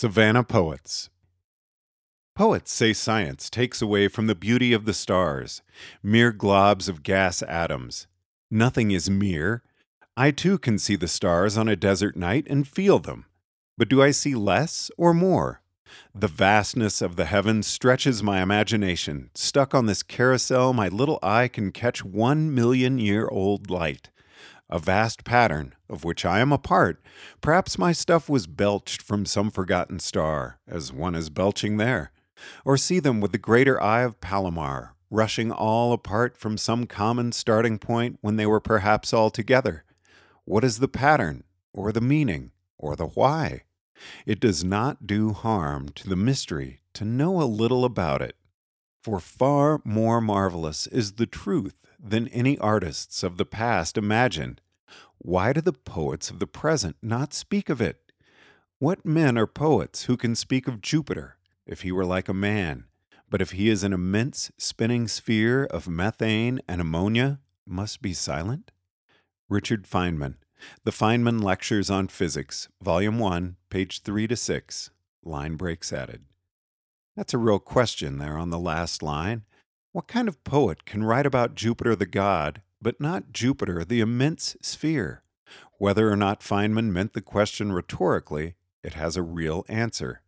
[0.00, 1.10] Savannah Poets
[2.36, 5.60] Poets say science takes away from the beauty of the stars,
[6.04, 8.06] mere globs of gas atoms.
[8.48, 9.64] Nothing is mere.
[10.16, 13.24] I too can see the stars on a desert night and feel them.
[13.76, 15.62] But do I see less or more?
[16.14, 19.30] The vastness of the heavens stretches my imagination.
[19.34, 24.10] Stuck on this carousel, my little eye can catch one million year old light
[24.70, 27.02] a vast pattern of which I am a part.
[27.40, 32.12] Perhaps my stuff was belched from some forgotten star, as one is belching there.
[32.64, 37.32] Or see them with the greater eye of Palomar, rushing all apart from some common
[37.32, 39.84] starting point when they were perhaps all together.
[40.44, 43.62] What is the pattern, or the meaning, or the why?
[44.26, 48.36] It does not do harm to the mystery to know a little about it.
[49.02, 54.60] For far more marvelous is the truth than any artists of the past imagined.
[55.18, 58.12] Why do the poets of the present not speak of it?
[58.78, 62.84] What men are poets who can speak of Jupiter if he were like a man,
[63.28, 68.70] but if he is an immense spinning sphere of methane and ammonia, must be silent?
[69.48, 70.36] Richard Feynman,
[70.84, 74.90] The Feynman Lectures on Physics, Volume 1, page 3 to 6,
[75.24, 76.24] line breaks added.
[77.16, 79.42] That's a real question there on the last line.
[79.92, 84.56] What kind of poet can write about Jupiter the god, but not Jupiter the immense
[84.60, 85.22] sphere?
[85.78, 90.22] Whether or not Feynman meant the question rhetorically, it has a real answer.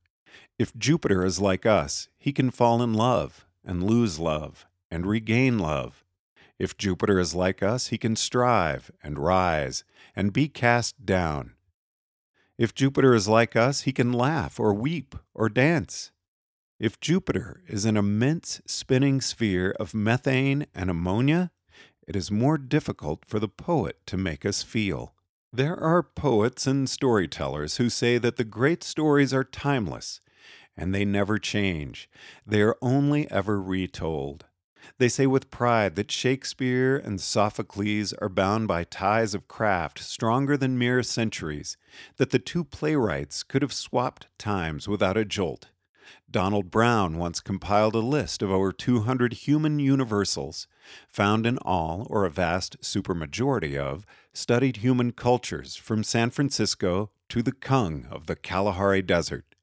[0.58, 5.58] If Jupiter is like us, he can fall in love, and lose love, and regain
[5.58, 6.04] love.
[6.58, 9.84] If Jupiter is like us, he can strive, and rise,
[10.14, 11.54] and be cast down.
[12.58, 16.12] If Jupiter is like us, he can laugh, or weep, or dance.
[16.78, 21.50] If Jupiter is an immense spinning sphere of methane and ammonia,
[22.10, 25.14] it is more difficult for the poet to make us feel.
[25.52, 30.20] There are poets and storytellers who say that the great stories are timeless
[30.76, 32.10] and they never change.
[32.44, 34.46] They are only ever retold.
[34.98, 40.56] They say with pride that Shakespeare and Sophocles are bound by ties of craft stronger
[40.56, 41.76] than mere centuries,
[42.16, 45.68] that the two playwrights could have swapped times without a jolt.
[46.30, 50.66] Donald Brown once compiled a list of over 200 human universals,
[51.08, 57.42] found in all, or a vast supermajority of, studied human cultures from San Francisco to
[57.42, 59.54] the Kung of the Kalahari Desert.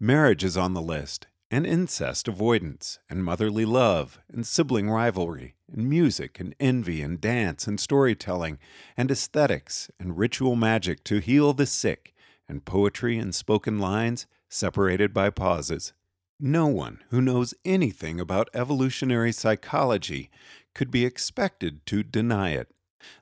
[0.00, 5.88] Marriage is on the list, and incest avoidance, and motherly love, and sibling rivalry, and
[5.88, 8.58] music, and envy, and dance, and storytelling,
[8.96, 12.14] and aesthetics, and ritual magic to heal the sick,
[12.48, 15.92] and poetry and spoken lines separated by pauses.
[16.40, 20.30] No one who knows anything about evolutionary psychology
[20.74, 22.70] could be expected to deny it.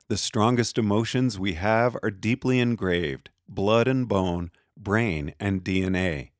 [0.07, 6.31] The strongest emotions we have are deeply engraved blood and bone, brain and DNA.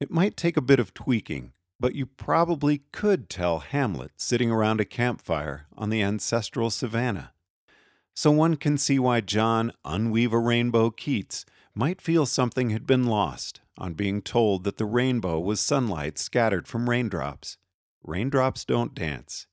[0.00, 4.80] It might take a bit of tweaking, but you probably could tell Hamlet sitting around
[4.80, 7.32] a campfire on the ancestral savannah.
[8.14, 11.44] So one can see why John Unweave a Rainbow Keats
[11.74, 16.68] might feel something had been lost on being told that the rainbow was sunlight scattered
[16.68, 17.56] from raindrops.
[18.04, 19.46] Raindrops don't dance.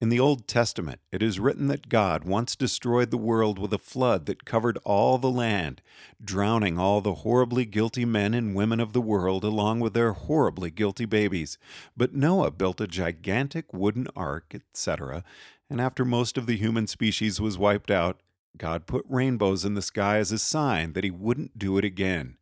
[0.00, 3.78] In the Old Testament, it is written that God once destroyed the world with a
[3.78, 5.82] flood that covered all the land,
[6.24, 10.70] drowning all the horribly guilty men and women of the world along with their horribly
[10.70, 11.58] guilty babies.
[11.96, 15.24] But Noah built a gigantic wooden ark, etc.,
[15.68, 18.20] and after most of the human species was wiped out,
[18.58, 22.36] God put rainbows in the sky as a sign that he wouldn't do it again.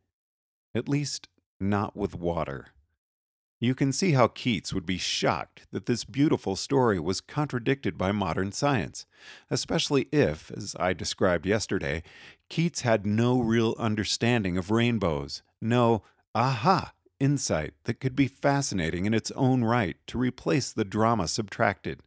[0.75, 1.29] At least,
[1.59, 2.67] not with water.
[3.59, 8.11] You can see how Keats would be shocked that this beautiful story was contradicted by
[8.11, 9.07] modern science,
[9.49, 12.03] especially if, as I described yesterday,
[12.49, 16.03] Keats had no real understanding of rainbows, no
[16.35, 22.01] aha insight that could be fascinating in its own right to replace the drama subtracted.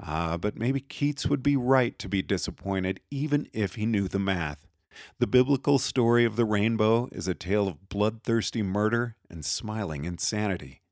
[0.00, 4.18] Ah, but maybe Keats would be right to be disappointed even if he knew the
[4.18, 4.66] math.
[5.18, 10.82] The biblical story of the rainbow is a tale of bloodthirsty murder and smiling insanity.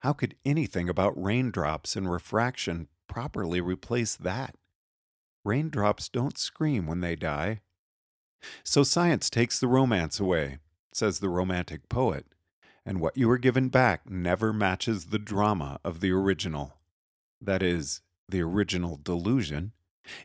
[0.00, 4.56] How could anything about raindrops and refraction properly replace that?
[5.44, 7.60] Raindrops don't scream when they die.
[8.62, 10.58] So science takes the romance away,
[10.92, 12.26] says the romantic poet,
[12.84, 16.74] and what you are given back never matches the drama of the original.
[17.40, 19.72] That is, the original delusion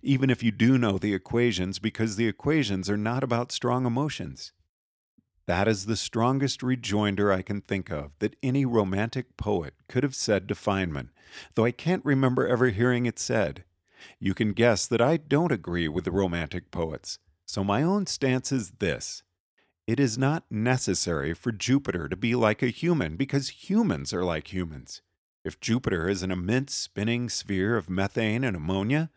[0.02, 4.52] even if you do know the equations, because the equations are not about strong emotions.
[5.46, 10.16] That is the strongest rejoinder I can think of that any romantic poet could have
[10.16, 11.10] said to Feynman,
[11.56, 13.64] though I can't remember ever hearing it said.
[14.20, 17.18] You can guess that I don't agree with the romantic poets,
[17.48, 19.24] so my own stance is this.
[19.88, 24.54] It is not necessary for Jupiter to be like a human because humans are like
[24.54, 25.02] humans.
[25.44, 29.10] If Jupiter is an immense spinning sphere of methane and ammonia,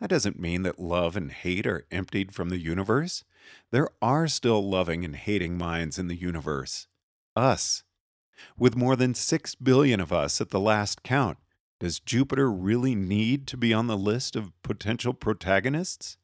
[0.00, 3.24] that doesn't mean that love and hate are emptied from the universe.
[3.70, 6.86] There are still loving and hating minds in the universe.
[7.34, 7.82] Us.
[8.58, 11.38] With more than 6 billion of us at the last count,
[11.78, 16.18] does Jupiter really need to be on the list of potential protagonists?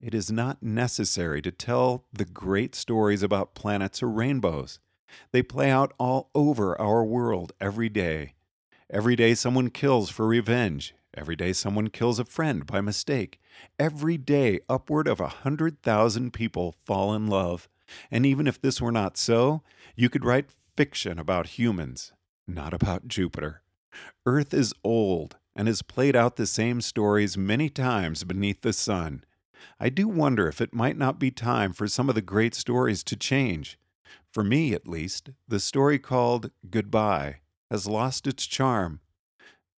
[0.00, 4.78] It is not necessary to tell the great stories about planets or rainbows.
[5.32, 8.34] They play out all over our world every day.
[8.94, 10.94] Every day, someone kills for revenge.
[11.16, 13.40] Every day, someone kills a friend by mistake.
[13.76, 17.68] Every day, upward of a hundred thousand people fall in love.
[18.08, 19.64] And even if this were not so,
[19.96, 22.12] you could write fiction about humans,
[22.46, 23.62] not about Jupiter.
[24.26, 29.24] Earth is old and has played out the same stories many times beneath the sun.
[29.80, 33.02] I do wonder if it might not be time for some of the great stories
[33.04, 33.76] to change.
[34.32, 37.38] For me, at least, the story called Goodbye
[37.74, 39.00] has lost its charm.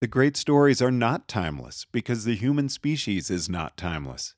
[0.02, 4.34] The great stories are not timeless because the human species is not timeless.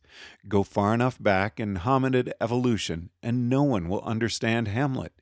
[0.47, 5.13] Go far enough back in hominid evolution, and no one will understand Hamlet.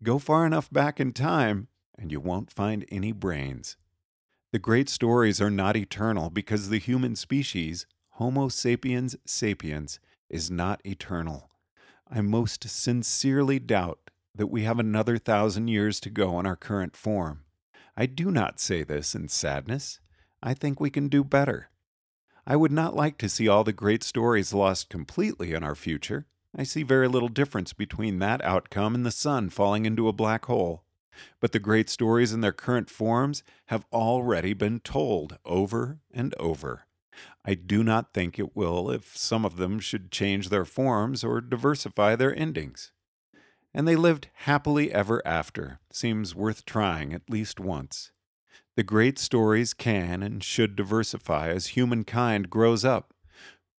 [0.00, 1.66] Go far enough back in time,
[1.98, 3.76] and you won't find any brains.
[4.52, 9.98] The great stories are not eternal because the human species, Homo sapiens sapiens,
[10.30, 11.50] is not eternal.
[12.08, 13.98] I most sincerely doubt
[14.36, 17.41] that we have another thousand years to go in our current form.
[17.96, 20.00] I do not say this in sadness.
[20.42, 21.70] I think we can do better.
[22.46, 26.26] I would not like to see all the great stories lost completely in our future.
[26.56, 30.46] I see very little difference between that outcome and the sun falling into a black
[30.46, 30.84] hole.
[31.40, 36.86] But the great stories in their current forms have already been told over and over.
[37.44, 41.40] I do not think it will if some of them should change their forms or
[41.40, 42.91] diversify their endings.
[43.74, 48.10] And they lived happily ever after, seems worth trying at least once.
[48.76, 53.14] The great stories can and should diversify as humankind grows up.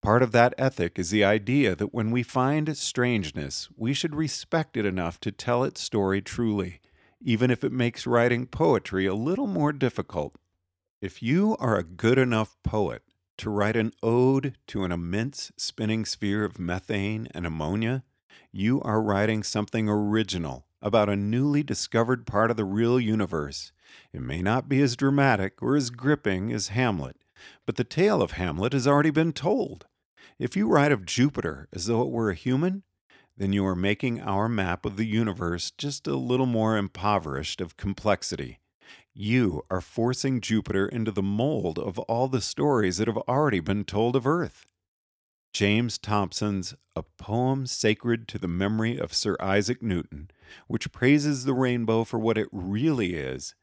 [0.02, 4.76] Part of that ethic is the idea that when we find strangeness, we should respect
[4.76, 6.82] it enough to tell its story truly
[7.24, 10.36] even if it makes writing poetry a little more difficult.
[11.02, 13.02] If you are a good enough poet
[13.38, 18.04] to write an ode to an immense spinning sphere of methane and ammonia,
[18.52, 23.72] you are writing something original about a newly discovered part of the real universe.
[24.12, 27.18] It may not be as dramatic or as gripping as Hamlet,
[27.66, 29.88] but the tale of Hamlet has already been told.
[30.40, 32.84] If you write of Jupiter as though it were a human,
[33.38, 37.78] then you are making our map of the universe just a little more impoverished of
[37.78, 38.60] complexity.
[39.14, 43.86] You are forcing Jupiter into the mold of all the stories that have already been
[43.86, 44.66] told of Earth.
[45.54, 50.32] James Thomson's A Poem Sacred to the Memory of Sir Isaac Newton,
[50.66, 53.54] which praises the rainbow for what it really is.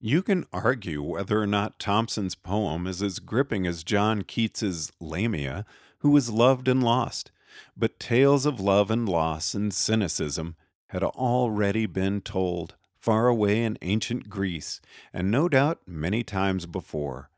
[0.00, 5.64] You can argue whether or not Thomson's poem is as gripping as John Keats's Lamia,
[6.00, 7.30] who was loved and lost,
[7.76, 10.56] but tales of love and loss and cynicism
[10.88, 14.80] had already been told far away in ancient Greece,
[15.12, 17.30] and no doubt many times before.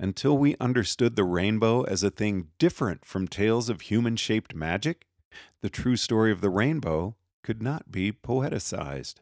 [0.00, 5.06] Until we understood the rainbow as a thing different from tales of human shaped magic,
[5.60, 9.16] the true story of the rainbow could not be poeticized.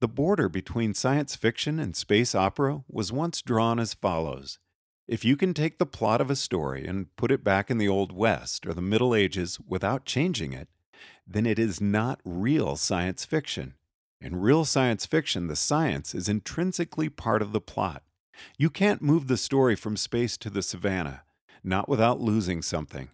[0.00, 4.58] The border between science fiction and space opera was once drawn as follows
[5.06, 7.88] if you can take the plot of a story and put it back in the
[7.88, 10.68] Old West or the Middle Ages without changing it,
[11.26, 13.74] then it is not real science fiction.
[14.20, 18.02] In real science fiction, the science is intrinsically part of the plot.
[18.58, 21.22] You can't move the story from space to the savannah,
[21.62, 23.10] not without losing something.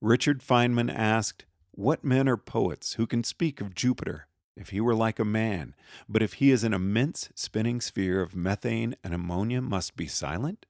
[0.00, 4.94] Richard Feynman asked, What men are poets who can speak of Jupiter if he were
[4.94, 5.74] like a man,
[6.08, 10.66] but if he is an immense spinning sphere of methane and ammonia must be silent?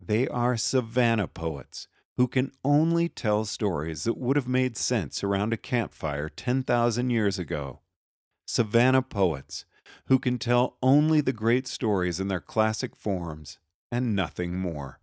[0.00, 5.52] They are savannah poets who can only tell stories that would have made sense around
[5.52, 7.80] a campfire 10,000 years ago.
[8.44, 9.64] Savannah poets
[10.06, 13.58] who can tell only the great stories in their classic forms
[13.90, 15.00] and nothing more.